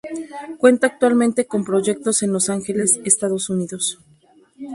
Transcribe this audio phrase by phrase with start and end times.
[0.57, 3.99] Cuenta actualmente con proyectos en Los Angeles, Estados Unidos.